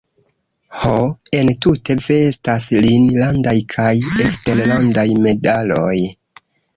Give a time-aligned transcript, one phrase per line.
[0.83, 0.93] Ho,
[1.39, 3.91] entute vestas lin landaj kaj
[4.25, 5.95] eksterlandaj medaloj.